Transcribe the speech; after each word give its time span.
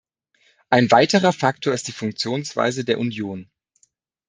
Ein 0.71 0.89
weiterer 0.89 1.31
Faktor 1.31 1.75
ist 1.75 1.87
die 1.87 1.91
Funktionsweise 1.91 2.83
der 2.83 2.97
Union. 2.97 3.51